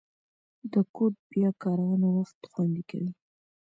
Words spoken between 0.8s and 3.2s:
کوډ بیا کارونه وخت خوندي کوي.